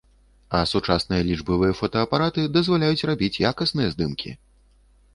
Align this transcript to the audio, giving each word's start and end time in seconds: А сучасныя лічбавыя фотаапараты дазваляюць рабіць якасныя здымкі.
А 0.59 0.61
сучасныя 0.71 1.21
лічбавыя 1.27 1.77
фотаапараты 1.81 2.49
дазваляюць 2.57 3.05
рабіць 3.13 3.33
якасныя 3.55 3.87
здымкі. 3.97 4.39